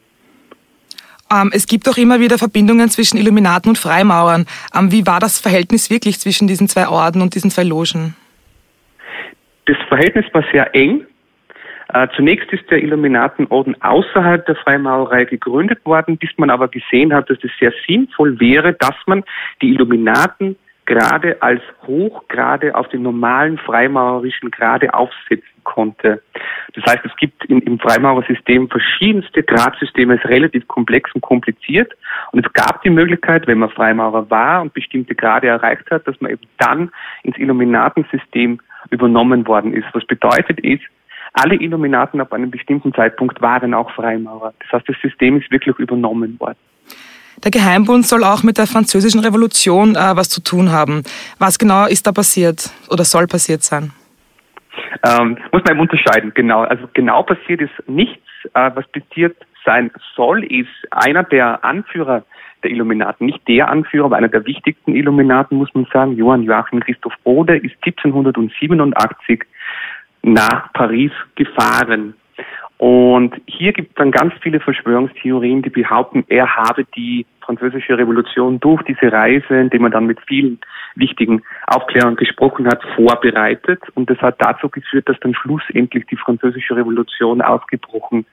Ähm, 1.33 1.51
es 1.55 1.67
gibt 1.67 1.89
auch 1.89 1.97
immer 1.97 2.19
wieder 2.21 2.39
Verbindungen 2.39 2.89
zwischen 2.89 3.17
Illuminaten 3.17 3.69
und 3.69 3.79
Freimaurern. 3.79 4.47
Ähm, 4.77 4.91
wie 4.91 5.07
war 5.07 5.21
das 5.21 5.39
Verhältnis 5.39 5.91
wirklich 5.91 6.19
zwischen 6.19 6.49
diesen 6.49 6.69
zwei 6.69 6.89
Orden 6.89 7.23
und 7.23 7.35
diesen 7.35 7.51
zwei 7.51 7.63
Logen? 7.63 8.17
Das 9.67 9.77
Verhältnis 9.89 10.25
war 10.33 10.45
sehr 10.51 10.75
eng. 10.75 11.07
Äh, 11.93 12.09
zunächst 12.15 12.53
ist 12.53 12.71
der 12.71 12.83
Illuminatenorden 12.83 13.81
außerhalb 13.83 14.47
der 14.47 14.57
Freimaurerei 14.57 15.25
gegründet 15.25 15.85
worden, 15.85 16.19
bis 16.19 16.31
man 16.37 16.51
aber 16.51 16.69
gesehen 16.69 17.13
hat, 17.13 17.31
dass 17.31 17.39
es 17.43 17.51
sehr 17.59 17.73
sinnvoll 17.89 18.39
wäre, 18.39 18.75
dass 18.75 18.95
man 19.07 19.25
die 19.61 19.71
Illuminaten 19.71 20.57
gerade 20.87 21.41
als 21.41 21.63
Hochgrade 21.87 22.75
auf 22.75 22.89
den 22.89 23.03
normalen 23.03 23.59
freimaurerischen 23.59 24.51
Grade 24.51 24.93
aufsetzen 24.93 25.47
konnte. 25.63 26.23
Das 26.75 26.85
heißt, 26.85 27.05
es 27.05 27.15
gibt 27.17 27.45
im, 27.45 27.61
im 27.61 27.79
Freimaurersystem 27.79 28.69
verschiedenste 28.69 29.43
Gradsysteme, 29.43 30.15
es 30.15 30.25
ist 30.25 30.31
relativ 30.31 30.67
komplex 30.67 31.13
und 31.15 31.21
kompliziert. 31.21 31.93
Und 32.33 32.45
es 32.45 32.53
gab 32.53 32.83
die 32.83 32.91
Möglichkeit, 32.91 33.47
wenn 33.47 33.59
man 33.59 33.71
Freimaurer 33.71 34.31
war 34.31 34.63
und 34.63 34.75
bestimmte 34.75 35.15
Grade 35.15 35.49
erreicht 35.49 35.91
hat, 35.91 36.07
dass 36.09 36.21
man 36.21 36.33
eben 36.33 36.47
dann 36.59 36.91
ins 37.23 37.39
Illuminatensystem 37.39 38.61
übernommen 38.91 39.47
worden 39.47 39.75
ist. 39.75 39.87
Was 39.93 40.05
bedeutet 40.07 40.59
ist, 40.61 40.83
alle 41.33 41.55
Illuminaten 41.55 42.21
ab 42.21 42.33
einem 42.33 42.51
bestimmten 42.51 42.93
Zeitpunkt 42.95 43.41
waren 43.41 43.75
auch 43.75 43.91
Freimaurer. 43.93 44.53
Das 44.61 44.73
heißt, 44.73 44.89
das 44.89 44.97
System 45.03 45.41
ist 45.41 45.51
wirklich 45.51 45.79
übernommen 45.79 46.39
worden. 46.41 46.59
Der 47.43 47.51
Geheimbund 47.51 48.07
soll 48.07 48.25
auch 48.25 48.43
mit 48.43 48.59
der 48.59 48.67
französischen 48.67 49.21
Revolution 49.21 49.97
äh, 49.97 50.17
was 50.17 50.29
zu 50.29 50.43
tun 50.43 50.73
haben. 50.73 51.03
Was 51.39 51.59
genau 51.59 51.87
ist 51.87 52.07
da 52.07 52.13
passiert 52.13 52.71
oder 52.91 53.05
soll 53.05 53.27
passiert 53.27 53.63
sein? 53.63 53.93
Ähm, 55.05 55.39
muss 55.53 55.63
man 55.65 55.73
eben 55.73 55.81
unterscheiden, 55.81 56.33
genau. 56.35 56.63
Also 56.63 56.89
genau 56.93 57.23
passiert 57.23 57.63
ist 57.63 57.89
nichts. 57.89 58.23
Äh, 58.55 58.71
was 58.75 58.87
passiert 58.89 59.37
sein 59.65 59.91
soll, 60.17 60.45
ist 60.45 60.69
einer 60.91 61.23
der 61.23 61.65
Anführer 61.65 62.25
der 62.63 62.71
Illuminaten, 62.71 63.27
nicht 63.27 63.47
der 63.49 63.71
Anführer, 63.71 64.07
aber 64.07 64.17
einer 64.17 64.29
der 64.29 64.45
wichtigsten 64.45 64.95
Illuminaten, 64.95 65.57
muss 65.57 65.73
man 65.75 65.87
sagen, 65.93 66.17
Johann 66.17 66.43
Joachim 66.43 66.81
Christoph 66.81 67.15
Bode, 67.25 67.57
ist 67.57 67.75
1787 67.83 69.41
nach 70.23 70.73
Paris 70.73 71.13
gefahren. 71.35 72.15
Und 72.79 73.35
hier 73.47 73.73
gibt 73.75 73.91
es 73.91 73.95
dann 73.97 74.11
ganz 74.11 74.33
viele 74.41 74.59
Verschwörungstheorien, 74.59 75.61
die 75.61 75.69
behaupten, 75.69 76.25
er 76.29 76.57
habe 76.57 76.87
die 76.97 77.27
französische 77.41 77.99
Revolution 77.99 78.59
durch 78.59 78.83
diese 78.85 79.13
Reise, 79.13 79.55
indem 79.55 79.85
er 79.85 79.91
dann 79.91 80.07
mit 80.07 80.19
vielen 80.27 80.59
wichtigen 80.95 81.43
Aufklärern 81.67 82.17
gesprochen 82.17 82.67
hat, 82.67 82.83
vorbereitet. 82.97 83.83
Und 83.95 84.09
das 84.09 84.19
hat 84.19 84.37
dazu 84.39 84.71
geführt, 84.71 85.09
dass 85.11 85.21
dann 85.21 85.35
schlussendlich 85.35 86.07
die 86.07 86.17
französische 86.17 86.75
Revolution 86.75 87.43
ausgebrochen 87.43 88.25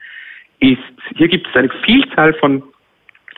ist. 0.60 0.78
Hier 1.16 1.28
gibt 1.28 1.46
es 1.48 1.54
eine 1.54 1.68
Vielzahl 1.84 2.32
von 2.34 2.62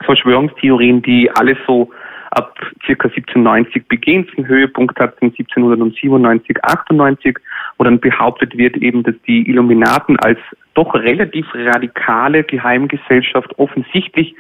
Verschwörungstheorien, 0.05 1.03
die 1.03 1.31
alles 1.31 1.59
so 1.67 1.91
ab 2.31 2.59
circa 2.87 3.09
1790 3.09 3.87
beginnt, 3.89 4.31
einen 4.37 4.47
Höhepunkt 4.47 4.99
hat 4.99 5.15
in 5.21 5.29
1797, 5.29 6.63
98, 6.63 7.39
wo 7.77 7.85
dann 7.85 8.01
behauptet 8.01 8.57
wird 8.57 8.77
eben, 8.77 9.03
dass 9.03 9.15
die 9.27 9.49
Illuminaten 9.49 10.19
als 10.21 10.39
doch 10.75 10.95
relativ 10.95 11.47
radikale 11.55 12.45
Geheimgesellschaft 12.45 13.59
offensichtlich 13.59 14.35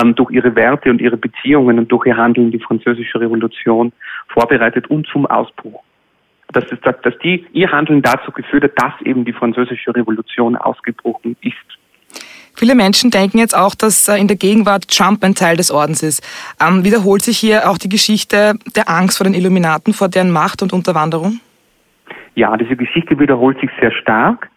ähm, 0.00 0.14
durch 0.14 0.30
ihre 0.30 0.54
Werte 0.54 0.90
und 0.90 1.00
ihre 1.00 1.16
Beziehungen 1.16 1.78
und 1.78 1.90
durch 1.90 2.06
ihr 2.06 2.16
Handeln 2.16 2.52
die 2.52 2.60
französische 2.60 3.20
Revolution 3.20 3.92
vorbereitet 4.28 4.88
und 4.88 5.06
zum 5.08 5.26
Ausbruch. 5.26 5.82
Dass, 6.52 6.64
es, 6.70 6.78
dass 6.80 7.18
die, 7.18 7.46
ihr 7.52 7.72
Handeln 7.72 8.02
dazu 8.02 8.30
geführt 8.30 8.64
hat, 8.64 8.72
dass 8.76 9.06
eben 9.06 9.24
die 9.24 9.32
französische 9.32 9.94
Revolution 9.94 10.56
ausgebrochen 10.56 11.36
ist. 11.40 11.78
Viele 12.54 12.74
Menschen 12.74 13.10
denken 13.10 13.38
jetzt 13.38 13.56
auch, 13.56 13.74
dass 13.74 14.08
äh, 14.08 14.16
in 14.16 14.28
der 14.28 14.36
Gegenwart 14.36 14.88
Trump 14.88 15.24
ein 15.24 15.34
Teil 15.34 15.56
des 15.56 15.70
Ordens 15.70 16.02
ist. 16.02 16.22
Ähm, 16.60 16.84
wiederholt 16.84 17.22
sich 17.22 17.38
hier 17.38 17.68
auch 17.68 17.78
die 17.78 17.88
Geschichte 17.88 18.54
der 18.76 18.88
Angst 18.88 19.18
vor 19.18 19.24
den 19.24 19.34
Illuminaten, 19.34 19.94
vor 19.94 20.08
deren 20.08 20.30
Macht 20.30 20.62
und 20.62 20.72
Unterwanderung? 20.72 21.40
Ja, 22.34 22.56
diese 22.56 22.76
Geschichte 22.76 23.18
wiederholt 23.18 23.60
sich 23.60 23.70
sehr 23.80 23.92
stark. 23.92 24.48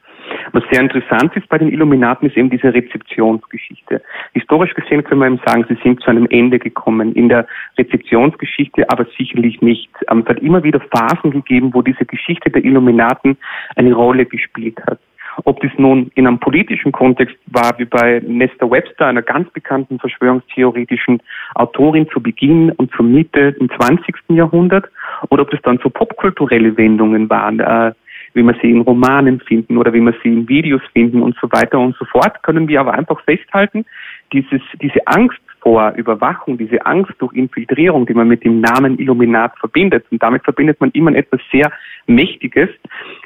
Was 0.52 0.64
sehr 0.72 0.82
interessant 0.82 1.36
ist 1.36 1.48
bei 1.50 1.58
den 1.58 1.70
Illuminaten, 1.70 2.28
ist 2.28 2.38
eben 2.38 2.50
diese 2.50 2.74
Rezeptionsgeschichte. 2.74 4.02
Historisch 4.34 4.74
gesehen 4.74 5.04
können 5.04 5.22
wir 5.22 5.28
eben 5.28 5.42
sagen, 5.46 5.66
sie 5.68 5.78
sind 5.84 6.02
zu 6.02 6.10
einem 6.10 6.28
Ende 6.30 6.60
gekommen. 6.60 7.14
In 7.14 7.30
der 7.30 7.48
Rezeptionsgeschichte 7.78 8.90
aber 8.90 9.06
sicherlich 9.18 9.62
nicht. 9.62 9.90
Ähm, 10.10 10.20
es 10.20 10.30
hat 10.30 10.40
immer 10.40 10.64
wieder 10.64 10.80
Phasen 10.80 11.32
gegeben, 11.32 11.74
wo 11.74 11.82
diese 11.82 12.06
Geschichte 12.06 12.50
der 12.50 12.64
Illuminaten 12.64 13.38
eine 13.75 13.94
Rolle 13.94 14.25
gespielt 14.25 14.80
hat. 14.88 15.00
Ob 15.44 15.60
das 15.62 15.72
nun 15.77 16.12
in 16.15 16.27
einem 16.27 16.39
politischen 16.39 16.92
Kontext 16.92 17.36
war, 17.48 17.77
wie 17.77 17.86
bei 17.86 18.22
Nesta 18.25 18.70
Webster, 18.70 19.08
einer 19.08 19.22
ganz 19.22 19.50
bekannten 19.51 20.00
verschwörungstheoretischen 20.00 21.22
Autorin 21.56 22.08
zu 22.10 22.22
Beginn 22.22 22.72
und 22.72 22.92
zur 22.96 23.06
Mitte 23.06 23.56
im 23.60 23.70
20. 23.70 24.15
Jahrhundert, 24.30 24.86
oder 25.30 25.44
ob 25.44 25.51
das 25.51 25.62
dann 25.63 25.80
so 25.84 25.89
popkulturelle 25.89 26.77
Wendungen 26.77 27.30
waren, 27.30 27.60
äh, 27.60 27.92
wie 28.34 28.44
wir 28.44 28.56
sie 28.62 28.72
in 28.72 28.82
Romanen 28.82 29.39
finden 29.39 29.77
oder 29.77 29.94
wie 29.94 30.01
wir 30.01 30.13
sie 30.24 30.30
in 30.30 30.48
Videos 30.48 30.82
finden 30.94 31.22
und 31.22 31.36
so 31.42 31.51
weiter 31.51 31.80
und 31.80 31.96
so 31.98 32.06
fort, 32.06 32.44
können 32.44 32.68
wir 32.68 32.80
aber 32.82 32.94
einfach 32.94 33.20
festhalten, 33.22 33.86
dieses, 34.34 34.62
diese 34.82 35.06
Angst 35.08 35.39
vor 35.66 35.94
Überwachung, 35.96 36.60
diese 36.60 36.86
Angst 36.86 37.14
durch 37.18 37.34
Infiltrierung, 37.34 38.06
die 38.06 38.14
man 38.14 38.28
mit 38.28 38.46
dem 38.46 38.62
Namen 38.62 39.00
Illuminat 39.00 39.58
verbindet, 39.58 40.06
und 40.12 40.22
damit 40.22 40.44
verbindet 40.44 40.80
man 40.80 40.92
immer 40.92 41.16
etwas 41.16 41.42
sehr 41.52 41.72
Mächtiges, 42.06 42.70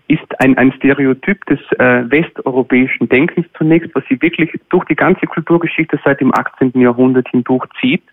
ist 0.08 0.39
ein, 0.39 0.58
ein 0.58 0.72
Stereotyp 0.72 1.46
des 1.48 1.60
äh, 1.79 2.10
westeuropäischen 2.10 3.10
Denkens 3.10 3.46
zunächst, 3.58 3.93
was 3.93 4.05
sie 4.08 4.22
wirklich 4.22 4.51
durch 4.69 4.86
die 4.86 4.96
ganze 4.96 5.27
Kulturgeschichte 5.27 6.00
seit 6.05 6.22
dem 6.22 6.34
18. 6.34 6.72
Jahrhundert 6.79 7.27
hindurch 7.27 7.65
zieht. 7.81 8.03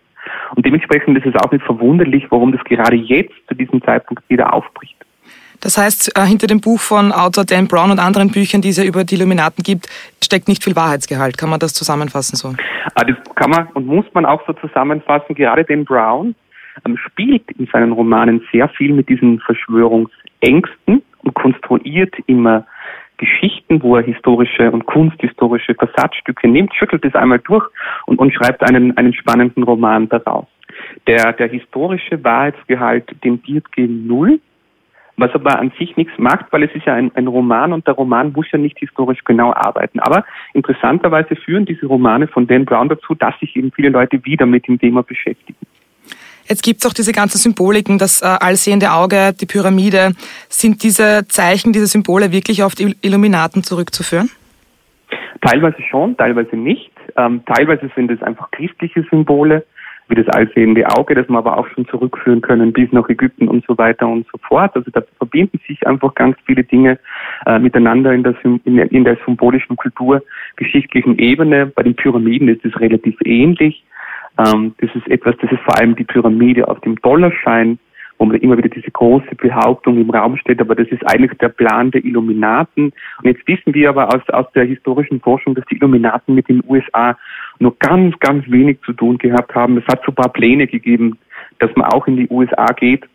Und 0.55 0.65
dementsprechend 0.65 1.17
ist 1.17 1.25
es 1.25 1.41
auch 1.41 1.51
nicht 1.53 1.63
verwunderlich, 1.63 2.25
warum 2.29 2.51
das 2.51 2.61
gerade 2.65 2.97
jetzt 2.97 3.35
zu 3.47 3.55
diesem 3.55 3.81
Zeitpunkt 3.81 4.29
wieder 4.29 4.53
aufbricht. 4.53 4.97
Das 5.61 5.77
heißt, 5.77 6.17
äh, 6.17 6.25
hinter 6.25 6.47
dem 6.47 6.61
Buch 6.61 6.79
von 6.79 7.11
Autor 7.11 7.45
Dan 7.45 7.67
Brown 7.67 7.91
und 7.91 7.99
anderen 7.99 8.31
Büchern, 8.31 8.61
die 8.61 8.69
es 8.69 8.77
ja 8.77 8.83
über 8.83 9.03
die 9.03 9.15
Illuminaten 9.15 9.63
gibt, 9.63 9.87
steckt 10.23 10.47
nicht 10.47 10.63
viel 10.63 10.75
Wahrheitsgehalt. 10.75 11.37
Kann 11.37 11.49
man 11.49 11.59
das 11.59 11.73
zusammenfassen 11.73 12.35
so? 12.35 12.53
Ah, 12.95 13.03
das 13.03 13.17
kann 13.35 13.49
man 13.49 13.67
und 13.73 13.87
muss 13.87 14.05
man 14.13 14.25
auch 14.25 14.41
so 14.45 14.53
zusammenfassen. 14.53 15.35
Gerade 15.35 15.63
Dan 15.63 15.85
Brown 15.85 16.35
ähm, 16.85 16.97
spielt 16.97 17.49
in 17.57 17.67
seinen 17.67 17.91
Romanen 17.91 18.41
sehr 18.51 18.69
viel 18.69 18.93
mit 18.93 19.09
diesen 19.09 19.39
Verschwörungsängsten 19.39 21.01
und 21.23 21.33
konstruiert 21.33 22.13
immer 22.27 22.65
Geschichten, 23.17 23.81
wo 23.81 23.95
er 23.95 24.03
historische 24.03 24.71
und 24.71 24.85
kunsthistorische 24.85 25.73
Versatzstücke 25.73 26.47
nimmt, 26.47 26.73
schüttelt 26.75 27.03
es 27.03 27.15
einmal 27.15 27.39
durch 27.39 27.65
und, 28.05 28.19
und 28.19 28.31
schreibt 28.33 28.61
einen, 28.61 28.95
einen 28.95 29.13
spannenden 29.13 29.63
Roman 29.63 30.07
daraus. 30.07 30.45
Der, 31.07 31.33
der 31.33 31.47
historische 31.47 32.23
Wahrheitsgehalt 32.23 33.09
tendiert 33.21 33.71
gegen 33.71 34.05
Null 34.05 34.39
was 35.17 35.33
aber 35.33 35.59
an 35.59 35.71
sich 35.79 35.97
nichts 35.97 36.13
macht, 36.17 36.45
weil 36.51 36.63
es 36.63 36.73
ist 36.75 36.85
ja 36.85 36.93
ein, 36.93 37.11
ein 37.15 37.27
Roman 37.27 37.73
und 37.73 37.87
der 37.87 37.95
Roman 37.95 38.31
muss 38.31 38.45
ja 38.51 38.59
nicht 38.59 38.77
historisch 38.79 39.23
genau 39.23 39.51
arbeiten. 39.51 39.99
Aber 39.99 40.23
interessanterweise 40.53 41.35
führen 41.35 41.65
diese 41.65 41.87
Romane 41.87 42.27
von 42.27 42.45
Dan 42.45 42.65
Brown 42.65 42.87
dazu, 42.87 43.15
dass 43.15 43.37
sich 43.39 43.55
eben 43.55 43.71
viele 43.71 43.89
Leute 43.89 44.23
wieder 44.23 44.45
mit 44.45 44.67
dem 44.67 44.79
Thema 44.79 45.01
beschäftigen. 45.01 45.57
Jetzt 46.47 46.63
gibt 46.63 46.79
es 46.79 46.89
auch 46.89 46.93
diese 46.93 47.11
ganzen 47.11 47.39
Symboliken, 47.39 47.97
das 47.97 48.21
äh, 48.21 48.25
allsehende 48.25 48.91
Auge, 48.93 49.33
die 49.33 49.45
Pyramide. 49.45 50.13
Sind 50.47 50.83
diese 50.83 51.27
Zeichen, 51.27 51.73
diese 51.73 51.87
Symbole 51.87 52.31
wirklich 52.31 52.63
auf 52.63 52.75
die 52.75 52.95
Illuminaten 53.01 53.63
zurückzuführen? 53.63 54.29
Teilweise 55.41 55.81
schon, 55.89 56.15
teilweise 56.15 56.55
nicht. 56.55 56.91
Ähm, 57.17 57.41
teilweise 57.45 57.89
sind 57.95 58.11
es 58.11 58.21
einfach 58.21 58.49
christliche 58.51 59.03
Symbole 59.09 59.65
wie 60.09 60.15
das 60.15 60.27
allsehende 60.29 60.85
Auge, 60.97 61.15
das 61.15 61.27
wir 61.27 61.37
aber 61.37 61.57
auch 61.57 61.67
schon 61.67 61.87
zurückführen 61.87 62.41
können 62.41 62.73
bis 62.73 62.91
nach 62.91 63.09
Ägypten 63.09 63.47
und 63.47 63.65
so 63.65 63.77
weiter 63.77 64.07
und 64.07 64.25
so 64.31 64.37
fort. 64.47 64.75
Also 64.75 64.89
da 64.91 65.01
verbinden 65.17 65.59
sich 65.67 65.85
einfach 65.85 66.13
ganz 66.15 66.37
viele 66.45 66.63
Dinge 66.63 66.99
äh, 67.45 67.59
miteinander 67.59 68.13
in 68.13 68.23
der, 68.23 68.35
in, 68.43 68.77
in 68.77 69.03
der 69.03 69.17
symbolischen 69.25 69.75
kulturgeschichtlichen 69.75 71.19
Ebene. 71.19 71.67
Bei 71.67 71.83
den 71.83 71.95
Pyramiden 71.95 72.47
ist 72.47 72.63
es 72.63 72.79
relativ 72.79 73.17
ähnlich. 73.25 73.83
Ähm, 74.37 74.75
das 74.79 74.89
ist 74.95 75.07
etwas, 75.09 75.35
das 75.41 75.51
ist 75.51 75.61
vor 75.61 75.77
allem 75.79 75.95
die 75.95 76.03
Pyramide 76.03 76.67
auf 76.67 76.79
dem 76.81 76.95
Dollarschein 77.01 77.79
wo 78.17 78.25
man 78.25 78.37
immer 78.37 78.57
wieder 78.57 78.69
diese 78.69 78.89
große 78.89 79.35
Behauptung 79.35 79.99
im 79.99 80.09
Raum 80.09 80.37
steht, 80.37 80.59
aber 80.59 80.75
das 80.75 80.87
ist 80.87 81.05
eigentlich 81.05 81.37
der 81.37 81.49
Plan 81.49 81.91
der 81.91 82.03
Illuminaten. 82.03 82.85
Und 82.85 83.25
jetzt 83.25 83.47
wissen 83.47 83.73
wir 83.73 83.89
aber 83.89 84.07
aus, 84.07 84.27
aus 84.29 84.51
der 84.53 84.65
historischen 84.65 85.21
Forschung, 85.21 85.55
dass 85.55 85.65
die 85.65 85.75
Illuminaten 85.75 86.33
mit 86.33 86.49
den 86.49 86.63
USA 86.67 87.17
nur 87.59 87.77
ganz, 87.79 88.17
ganz 88.19 88.49
wenig 88.49 88.79
zu 88.85 88.93
tun 88.93 89.17
gehabt 89.17 89.53
haben. 89.53 89.77
Es 89.77 89.87
hat 89.87 90.01
so 90.05 90.11
ein 90.11 90.15
paar 90.15 90.33
Pläne 90.33 90.67
gegeben, 90.67 91.17
dass 91.59 91.75
man 91.75 91.91
auch 91.91 92.07
in 92.07 92.17
die 92.17 92.27
USA 92.29 92.67
geht 92.67 93.05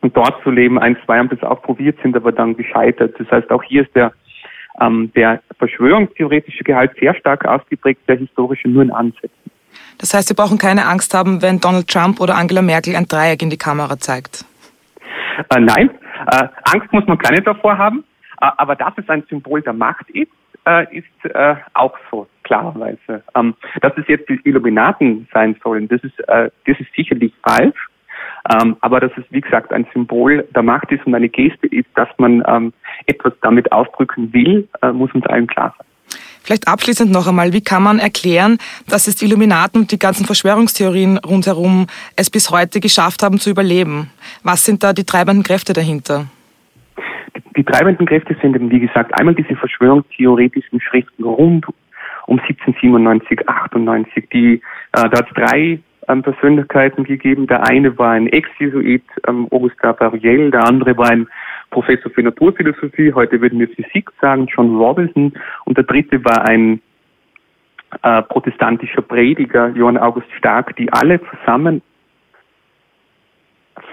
und 0.00 0.16
dort 0.16 0.42
zu 0.42 0.50
leben. 0.50 0.78
Ein, 0.78 0.96
zwei 1.04 1.18
haben 1.18 1.28
das 1.28 1.42
auch 1.42 1.62
probiert, 1.62 1.98
sind 2.02 2.16
aber 2.16 2.32
dann 2.32 2.56
gescheitert. 2.56 3.14
Das 3.18 3.30
heißt, 3.30 3.50
auch 3.50 3.62
hier 3.62 3.82
ist 3.82 3.94
der, 3.94 4.12
ähm, 4.80 5.10
der 5.14 5.40
verschwörungstheoretische 5.58 6.64
Gehalt 6.64 6.92
sehr 6.98 7.14
stark 7.14 7.44
ausgeprägt, 7.44 8.00
der 8.08 8.16
historische 8.16 8.68
nur 8.68 8.82
in 8.82 8.90
Ansätzen. 8.90 9.50
Das 9.98 10.12
heißt, 10.14 10.28
wir 10.28 10.36
brauchen 10.36 10.58
keine 10.58 10.86
Angst 10.86 11.14
haben, 11.14 11.42
wenn 11.42 11.60
Donald 11.60 11.88
Trump 11.88 12.20
oder 12.20 12.36
Angela 12.36 12.62
Merkel 12.62 12.96
ein 12.96 13.06
Dreieck 13.06 13.42
in 13.42 13.50
die 13.50 13.56
Kamera 13.56 13.98
zeigt. 13.98 14.44
Äh, 15.50 15.60
nein, 15.60 15.90
äh, 16.32 16.48
Angst 16.64 16.92
muss 16.92 17.06
man 17.06 17.18
keine 17.18 17.42
davor 17.42 17.78
haben, 17.78 18.04
äh, 18.40 18.48
aber 18.56 18.76
dass 18.76 18.92
es 18.96 19.08
ein 19.08 19.24
Symbol 19.28 19.62
der 19.62 19.72
Macht 19.72 20.08
ist, 20.10 20.30
äh, 20.66 20.98
ist 20.98 21.34
äh, 21.34 21.56
auch 21.74 21.96
so, 22.10 22.26
klarerweise. 22.42 23.22
Ähm, 23.34 23.54
dass 23.80 23.92
es 23.96 24.06
jetzt 24.08 24.28
die 24.28 24.40
Illuminaten 24.44 25.28
sein 25.32 25.56
sollen, 25.62 25.88
das 25.88 26.02
ist, 26.02 26.18
äh, 26.28 26.50
das 26.66 26.80
ist 26.80 26.92
sicherlich 26.94 27.32
falsch. 27.42 27.88
Ähm, 28.52 28.76
aber 28.80 29.00
dass 29.00 29.10
es, 29.16 29.24
wie 29.30 29.40
gesagt, 29.40 29.72
ein 29.72 29.86
Symbol 29.92 30.46
der 30.54 30.62
Macht 30.62 30.90
ist 30.92 31.04
und 31.06 31.14
eine 31.14 31.28
Geste 31.28 31.66
ist, 31.66 31.88
dass 31.94 32.08
man 32.18 32.42
ähm, 32.46 32.72
etwas 33.06 33.32
damit 33.42 33.70
ausdrücken 33.72 34.32
will, 34.32 34.68
muss 34.92 35.12
uns 35.12 35.26
allen 35.26 35.48
klar 35.48 35.74
sein. 35.76 35.86
Vielleicht 36.46 36.68
abschließend 36.68 37.10
noch 37.10 37.26
einmal, 37.26 37.52
wie 37.52 37.60
kann 37.60 37.82
man 37.82 37.98
erklären, 37.98 38.58
dass 38.88 39.08
es 39.08 39.16
die 39.16 39.24
Illuminaten 39.24 39.80
und 39.80 39.90
die 39.90 39.98
ganzen 39.98 40.24
Verschwörungstheorien 40.24 41.18
rundherum 41.18 41.88
es 42.14 42.30
bis 42.30 42.50
heute 42.50 42.78
geschafft 42.78 43.24
haben 43.24 43.40
zu 43.40 43.50
überleben? 43.50 44.10
Was 44.44 44.64
sind 44.64 44.84
da 44.84 44.92
die 44.92 45.02
treibenden 45.02 45.42
Kräfte 45.42 45.72
dahinter? 45.72 46.26
Die 47.56 47.64
treibenden 47.64 48.06
Kräfte 48.06 48.36
sind 48.40 48.54
eben, 48.54 48.70
wie 48.70 48.78
gesagt, 48.78 49.18
einmal 49.18 49.34
diese 49.34 49.56
verschwörungstheoretischen 49.56 50.80
Schriften 50.80 51.24
rund 51.24 51.66
um 52.28 52.38
1797, 52.38 53.48
98. 53.48 54.28
Die, 54.32 54.54
äh, 54.54 54.60
da 54.92 55.02
hat 55.02 55.26
es 55.26 55.34
drei 55.34 55.80
ähm, 56.06 56.22
Persönlichkeiten 56.22 57.02
gegeben. 57.02 57.48
Der 57.48 57.64
eine 57.64 57.98
war 57.98 58.12
ein 58.12 58.28
Ex-Jesuit, 58.28 59.02
ähm, 59.26 59.48
Augustin 59.50 59.94
Bariel, 59.98 60.52
der 60.52 60.64
andere 60.64 60.96
war 60.96 61.10
ein 61.10 61.26
Professor 61.76 62.10
für 62.10 62.22
Naturphilosophie, 62.22 63.12
heute 63.12 63.38
würden 63.42 63.58
wir 63.58 63.68
Physik 63.68 64.10
sagen, 64.18 64.46
John 64.46 64.78
Robinson. 64.78 65.34
Und 65.66 65.76
der 65.76 65.84
dritte 65.84 66.24
war 66.24 66.48
ein 66.48 66.80
äh, 68.02 68.22
protestantischer 68.22 69.02
Prediger, 69.02 69.68
Johann 69.76 69.98
August 69.98 70.26
Stark, 70.38 70.74
die 70.76 70.90
alle 70.90 71.20
zusammen 71.28 71.82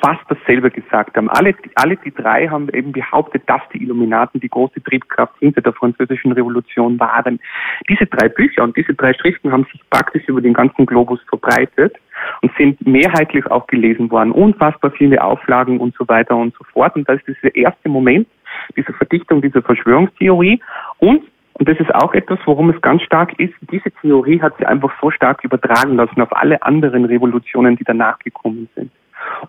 fast 0.02 0.22
dasselbe 0.30 0.72
gesagt 0.72 1.18
haben. 1.18 1.30
Alle, 1.30 1.56
alle 1.76 1.98
die 1.98 2.14
drei 2.14 2.48
haben 2.48 2.70
eben 2.70 2.94
behauptet, 2.94 3.44
dass 3.48 3.62
die 3.74 3.84
Illuminaten 3.84 4.40
die 4.40 4.48
große 4.48 4.82
Triebkraft 4.82 5.36
hinter 5.40 5.60
der 5.60 5.74
französischen 5.74 6.32
Revolution 6.32 6.98
waren. 7.02 7.42
Diese 7.90 8.06
drei 8.06 8.30
Bücher 8.30 8.64
und 8.64 8.78
diese 8.78 8.94
drei 8.94 9.14
Schriften 9.14 9.52
haben 9.52 9.66
sich 9.74 9.82
praktisch 9.90 10.24
über 10.28 10.40
den 10.40 10.54
ganzen 10.54 10.86
Globus 10.86 11.20
verbreitet 11.28 11.98
und 12.42 12.52
sind 12.58 12.86
mehrheitlich 12.86 13.46
auch 13.48 13.68
gelesen 13.68 14.12
worden. 14.12 14.32
Unfassbar 14.32 14.92
viele 14.92 15.24
Auflagen 15.24 15.80
und 15.80 15.96
so 15.96 16.08
weiter 16.08 16.36
und 16.36 16.54
so 16.56 16.64
fort. 16.66 16.96
Und 16.96 17.08
das 17.08 17.20
ist 17.26 17.38
dieser 17.44 17.56
erste 17.56 17.90
Moment 17.90 18.28
dieser 18.76 18.94
Verdichtung 18.94 19.42
dieser 19.42 19.62
Verschwörungstheorie. 19.62 20.62
Und 21.00 21.24
und 21.56 21.70
das 21.70 21.80
ist 21.80 21.94
auch 21.94 22.16
etwas, 22.16 22.40
worum 22.46 22.72
es 22.72 22.82
ganz 22.82 23.04
stark 23.04 23.40
ist. 23.40 23.54
Diese 23.72 23.92
Theorie 24.02 24.42
hat 24.42 24.56
sie 24.58 24.66
einfach 24.66 24.92
so 25.00 25.12
stark 25.12 25.44
übertragen 25.44 25.98
lassen 25.98 26.20
auf 26.20 26.36
alle 26.36 26.64
anderen 26.64 27.06
Revolutionen, 27.06 27.76
die 27.76 27.84
danach 27.84 28.18
gekommen 28.18 28.68
sind. 28.76 28.92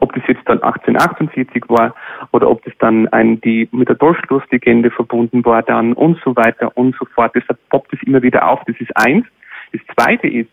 Ob 0.01 0.13
das 0.13 0.23
jetzt 0.29 0.43
dann 0.45 0.63
1848 0.63 1.65
war 1.69 1.95
oder 2.33 2.51
ob 2.51 2.63
das 2.65 2.75
dann 2.79 3.09
ein, 3.09 3.41
die 3.41 3.71
mit 3.73 3.89
der 3.89 3.97
Dolchstoßlegende 3.97 4.91
verbunden 4.91 5.47
war 5.47 5.63
dann 5.63 5.95
und 5.95 6.21
so 6.23 6.37
weiter 6.37 6.77
und 6.77 6.95
so 6.97 7.07
fort. 7.07 7.33
Deshalb 7.35 7.59
poppt 7.71 7.95
es 7.95 8.03
immer 8.03 8.21
wieder 8.21 8.47
auf. 8.47 8.61
Das 8.67 8.77
ist 8.79 8.95
eins. 8.97 9.25
Das 9.73 9.81
zweite 9.97 10.29
ist, 10.29 10.51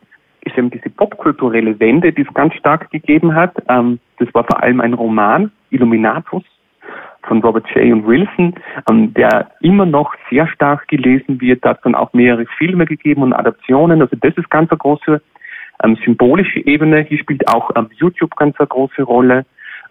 ist 0.52 0.58
eben 0.58 0.70
diese 0.70 0.90
popkulturelle 0.90 1.80
Wende, 1.80 2.12
die 2.12 2.22
es 2.22 2.34
ganz 2.34 2.54
stark 2.56 2.90
gegeben 2.92 3.34
hat. 3.36 3.54
Ähm, 3.70 4.00
das 4.20 4.34
war 4.34 4.44
vor 4.44 4.62
allem 4.62 4.82
ein 4.82 4.94
Roman, 4.94 5.52
Illuminatus, 5.70 6.44
von 7.24 7.42
Robert 7.42 7.68
J. 7.76 7.94
und 7.94 8.08
Wilson, 8.08 8.56
ähm, 8.90 9.14
der 9.14 9.52
immer 9.62 9.86
noch 9.86 10.14
sehr 10.30 10.48
stark 10.48 10.88
gelesen 10.88 11.40
wird. 11.40 11.64
Da 11.64 11.70
hat 11.72 11.80
dann 11.84 11.96
auch 11.96 12.14
mehrere 12.14 12.46
Filme 12.58 12.86
gegeben 12.86 13.24
und 13.24 13.34
Adaptionen. 13.34 14.02
Also 14.02 14.16
das 14.20 14.36
ist 14.36 14.50
ganz 14.50 14.72
eine 14.72 14.78
große 14.78 15.22
ähm, 15.84 15.98
symbolische 16.04 16.66
Ebene. 16.66 17.02
Hier 17.02 17.20
spielt 17.20 17.48
auch 17.48 17.72
ähm, 17.76 17.90
YouTube 17.96 18.36
ganz 18.36 18.60
eine 18.60 18.68
große 18.68 19.04
Rolle, 19.04 19.46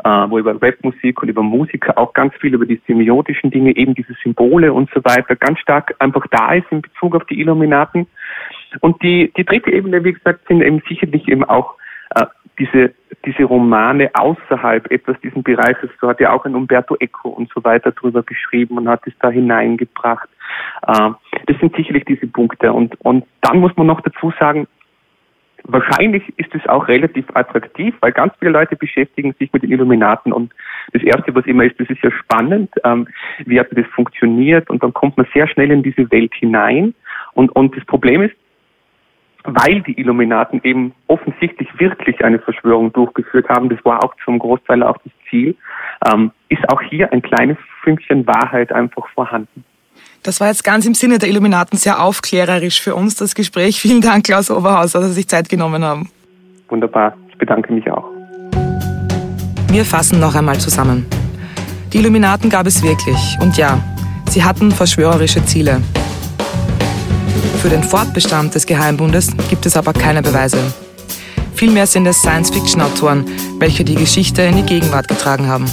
äh, 0.04 0.08
wo 0.08 0.38
über 0.38 0.60
Webmusik 0.60 1.22
und 1.22 1.28
über 1.28 1.42
Musiker 1.42 1.96
auch 1.98 2.12
ganz 2.12 2.34
viel 2.40 2.54
über 2.54 2.66
die 2.66 2.80
semiotischen 2.86 3.50
Dinge, 3.50 3.76
eben 3.76 3.94
diese 3.94 4.14
Symbole 4.22 4.72
und 4.72 4.90
so 4.94 5.00
weiter, 5.04 5.36
ganz 5.36 5.58
stark 5.60 5.94
einfach 5.98 6.26
da 6.30 6.52
ist 6.54 6.66
in 6.70 6.82
Bezug 6.82 7.14
auf 7.14 7.24
die 7.26 7.40
Illuminaten. 7.40 8.06
Und 8.80 9.02
die, 9.02 9.32
die 9.36 9.44
dritte 9.44 9.72
Ebene, 9.72 10.04
wie 10.04 10.12
gesagt, 10.12 10.46
sind 10.48 10.62
eben 10.62 10.82
sicherlich 10.88 11.26
eben 11.28 11.44
auch 11.44 11.74
äh, 12.14 12.26
diese, 12.58 12.92
diese 13.24 13.44
Romane 13.44 14.10
außerhalb 14.14 14.90
etwas 14.90 15.20
diesen 15.20 15.42
Bereiches. 15.42 15.90
So 16.00 16.08
hat 16.08 16.20
ja 16.20 16.32
auch 16.32 16.44
ein 16.44 16.54
Umberto 16.54 16.96
Eco 17.00 17.30
und 17.30 17.50
so 17.54 17.64
weiter 17.64 17.90
drüber 17.92 18.22
geschrieben 18.22 18.78
und 18.78 18.88
hat 18.88 19.06
es 19.06 19.12
da 19.20 19.30
hineingebracht. 19.30 20.28
Äh, 20.86 21.10
das 21.46 21.58
sind 21.58 21.74
sicherlich 21.74 22.04
diese 22.04 22.26
Punkte. 22.26 22.72
Und, 22.72 23.00
und 23.00 23.24
dann 23.40 23.58
muss 23.58 23.76
man 23.76 23.86
noch 23.86 24.00
dazu 24.00 24.32
sagen, 24.38 24.66
Wahrscheinlich 25.64 26.22
ist 26.38 26.54
es 26.54 26.66
auch 26.68 26.88
relativ 26.88 27.26
attraktiv, 27.34 27.94
weil 28.00 28.12
ganz 28.12 28.32
viele 28.38 28.52
Leute 28.52 28.76
beschäftigen 28.76 29.34
sich 29.38 29.52
mit 29.52 29.62
den 29.62 29.70
Illuminaten 29.70 30.32
und 30.32 30.52
das 30.92 31.02
Erste, 31.02 31.34
was 31.34 31.44
immer 31.46 31.64
ist, 31.64 31.78
das 31.78 31.90
ist 31.90 32.02
ja 32.02 32.10
spannend, 32.10 32.70
ähm, 32.84 33.06
wie 33.44 33.60
hat 33.60 33.68
das 33.70 33.86
funktioniert 33.94 34.70
und 34.70 34.82
dann 34.82 34.94
kommt 34.94 35.16
man 35.16 35.26
sehr 35.34 35.46
schnell 35.48 35.70
in 35.70 35.82
diese 35.82 36.10
Welt 36.10 36.32
hinein 36.34 36.94
und, 37.34 37.50
und 37.50 37.76
das 37.76 37.84
Problem 37.84 38.22
ist, 38.22 38.34
weil 39.44 39.82
die 39.82 39.98
Illuminaten 39.98 40.60
eben 40.64 40.92
offensichtlich 41.06 41.68
wirklich 41.78 42.24
eine 42.24 42.38
Verschwörung 42.38 42.92
durchgeführt 42.92 43.48
haben, 43.48 43.68
das 43.68 43.84
war 43.84 44.04
auch 44.04 44.14
zum 44.24 44.38
Großteil 44.38 44.82
auch 44.82 44.98
das 45.04 45.12
Ziel, 45.28 45.56
ähm, 46.10 46.30
ist 46.48 46.68
auch 46.68 46.82
hier 46.82 47.12
ein 47.12 47.22
kleines 47.22 47.56
Fünkchen 47.82 48.26
Wahrheit 48.26 48.72
einfach 48.72 49.08
vorhanden. 49.08 49.64
Das 50.22 50.40
war 50.40 50.48
jetzt 50.48 50.64
ganz 50.64 50.86
im 50.86 50.94
Sinne 50.94 51.18
der 51.18 51.28
Illuminaten 51.28 51.78
sehr 51.78 52.02
aufklärerisch 52.02 52.80
für 52.82 52.94
uns, 52.94 53.16
das 53.16 53.34
Gespräch. 53.34 53.80
Vielen 53.80 54.00
Dank, 54.00 54.24
Klaus 54.24 54.50
Oberhaus, 54.50 54.92
dass 54.92 55.04
Sie 55.06 55.12
sich 55.12 55.28
Zeit 55.28 55.48
genommen 55.48 55.84
haben. 55.84 56.10
Wunderbar, 56.68 57.16
ich 57.28 57.38
bedanke 57.38 57.72
mich 57.72 57.90
auch. 57.90 58.04
Wir 59.68 59.84
fassen 59.84 60.20
noch 60.20 60.34
einmal 60.34 60.58
zusammen. 60.58 61.06
Die 61.92 61.98
Illuminaten 61.98 62.50
gab 62.50 62.66
es 62.66 62.82
wirklich. 62.82 63.36
Und 63.40 63.56
ja, 63.56 63.78
sie 64.28 64.44
hatten 64.44 64.70
verschwörerische 64.70 65.44
Ziele. 65.44 65.80
Für 67.60 67.68
den 67.68 67.82
Fortbestand 67.82 68.54
des 68.54 68.64
Geheimbundes 68.64 69.28
gibt 69.50 69.66
es 69.66 69.76
aber 69.76 69.92
keine 69.92 70.22
Beweise. 70.22 70.56
Vielmehr 71.54 71.86
sind 71.86 72.06
es 72.06 72.16
Science-Fiction-Autoren, 72.20 73.26
welche 73.58 73.84
die 73.84 73.96
Geschichte 73.96 74.40
in 74.40 74.56
die 74.56 74.62
Gegenwart 74.62 75.08
getragen 75.08 75.46
haben. 75.46 75.66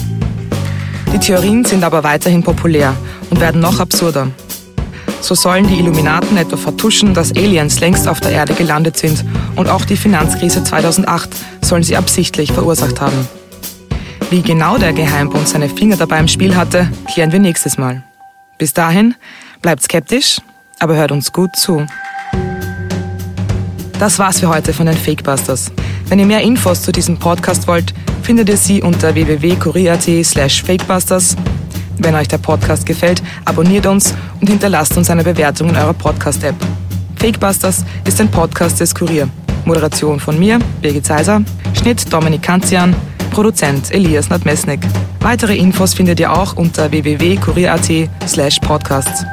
Die 1.14 1.18
Theorien 1.18 1.64
sind 1.64 1.86
aber 1.86 2.04
weiterhin 2.04 2.44
populär 2.44 2.94
und 3.30 3.40
werden 3.40 3.62
noch 3.62 3.80
absurder. 3.80 4.28
So 5.22 5.34
sollen 5.34 5.66
die 5.66 5.80
Illuminaten 5.80 6.36
etwa 6.36 6.58
vertuschen, 6.58 7.14
dass 7.14 7.32
Aliens 7.32 7.80
längst 7.80 8.10
auf 8.10 8.20
der 8.20 8.32
Erde 8.32 8.54
gelandet 8.54 8.98
sind 8.98 9.24
und 9.56 9.70
auch 9.70 9.86
die 9.86 9.96
Finanzkrise 9.96 10.66
2008 10.66 11.30
sollen 11.62 11.84
sie 11.84 11.96
absichtlich 11.96 12.52
verursacht 12.52 13.00
haben. 13.00 13.30
Wie 14.30 14.42
genau 14.42 14.78
der 14.78 14.92
Geheimbund 14.92 15.48
seine 15.48 15.70
Finger 15.70 15.96
dabei 15.96 16.20
im 16.20 16.28
Spiel 16.28 16.58
hatte, 16.58 16.92
klären 17.14 17.32
wir 17.32 17.40
nächstes 17.40 17.78
Mal. 17.78 18.04
Bis 18.58 18.74
dahin, 18.74 19.16
bleibt 19.62 19.84
skeptisch, 19.84 20.42
aber 20.80 20.96
hört 20.96 21.12
uns 21.12 21.32
gut 21.32 21.56
zu. 21.56 21.86
Das 24.00 24.20
war's 24.20 24.40
für 24.40 24.50
heute 24.50 24.74
von 24.74 24.86
den 24.86 24.98
Fakebusters. 24.98 25.72
Wenn 26.08 26.20
ihr 26.20 26.26
mehr 26.26 26.42
Infos 26.42 26.82
zu 26.82 26.92
diesem 26.92 27.18
Podcast 27.18 27.68
wollt, 27.68 27.94
findet 28.22 28.50
ihr 28.50 28.58
sie 28.58 28.82
unter 28.82 29.14
www.kurier.at 29.16 30.26
slash 30.26 30.64
fakebusters 30.64 31.36
wenn 32.00 32.16
euch 32.16 32.28
der 32.28 32.38
Podcast 32.38 32.86
gefällt, 32.86 33.24
abonniert 33.46 33.86
uns 33.86 34.14
und 34.40 34.50
hinterlasst 34.50 34.96
uns 34.98 35.10
eine 35.10 35.24
Bewertung 35.24 35.70
in 35.70 35.76
eurer 35.76 35.94
Podcast-App. 35.94 36.56
Fakebusters 37.16 37.84
ist 38.06 38.22
ein 38.22 38.30
Podcast 38.30 38.80
des 38.80 38.94
Kurier. 38.94 39.28
Moderation 39.66 40.20
von 40.20 40.40
mir, 40.40 40.60
Birgit 40.82 41.06
Seiser, 41.06 41.42
Schnitt 41.74 42.12
Dominik 42.14 42.44
Kanzian, 42.44 42.96
Produzent 43.32 43.92
Elias 43.92 44.30
Nadmesnik. 44.30 44.80
Weitere 45.20 45.58
Infos 45.58 45.94
findet 45.94 46.20
ihr 46.20 46.32
auch 46.32 46.56
unter 46.56 46.92
www.kurier.at 46.92 48.10
slash 48.28 48.60
podcasts. 48.60 49.26